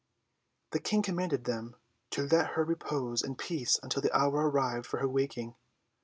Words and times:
The 0.71 0.79
King 0.79 1.03
commanded 1.03 1.43
them 1.43 1.75
to 2.09 2.23
let 2.25 2.53
her 2.53 2.63
repose 2.65 3.21
in 3.21 3.35
peace 3.35 3.79
until 3.83 4.01
the 4.01 4.11
hour 4.17 4.49
arrived 4.49 4.87
for 4.87 4.97
her 4.97 5.07
waking. 5.07 5.53